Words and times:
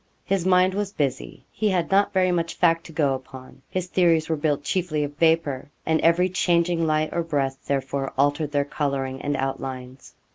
His 0.25 0.47
mind 0.47 0.73
was 0.73 0.93
busy. 0.93 1.45
He 1.51 1.69
had 1.69 1.91
not 1.91 2.11
very 2.11 2.31
much 2.31 2.55
fact 2.55 2.87
to 2.87 2.91
go 2.91 3.13
upon. 3.13 3.61
His 3.69 3.85
theories 3.85 4.29
were 4.29 4.35
built 4.35 4.63
chiefly 4.63 5.03
of 5.03 5.15
vapour, 5.17 5.69
and 5.85 6.01
every 6.01 6.27
changing 6.27 6.87
light 6.87 7.13
or 7.13 7.21
breath, 7.21 7.67
therefore, 7.67 8.11
altered 8.17 8.51
their 8.51 8.65
colouring 8.65 9.21
and 9.21 9.37
outlines. 9.37 10.15